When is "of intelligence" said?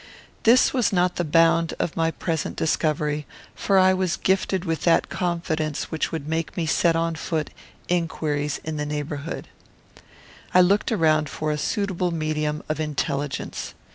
12.67-13.75